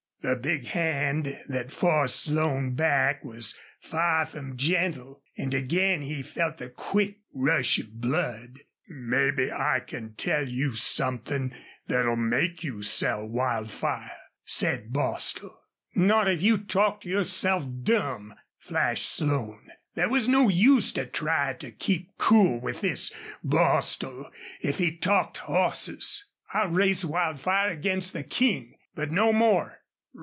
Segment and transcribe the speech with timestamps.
[0.23, 6.59] The big hand that forced Slone back was far from gentle, and again he felt
[6.59, 8.59] the quick rush of blood.
[8.87, 11.55] "Mebbe I can tell you somethin'
[11.87, 15.57] thet'll make you sell Wildfire," said Bostil.
[15.95, 19.69] "Not if you talked yourself dumb!" flashed Slone.
[19.95, 23.11] There was no use to try to keep cool with this
[23.43, 24.29] Bostil,
[24.61, 26.29] if he talked horses.
[26.53, 28.75] "I'll race Wildfire against the King.
[28.93, 29.79] But no more."